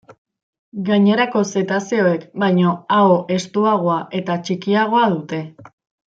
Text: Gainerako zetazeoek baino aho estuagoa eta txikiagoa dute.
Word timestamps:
Gainerako 0.87 1.41
zetazeoek 1.51 2.23
baino 2.45 2.71
aho 2.99 3.19
estuagoa 3.39 3.99
eta 4.21 4.39
txikiagoa 4.47 5.03
dute. 5.17 5.43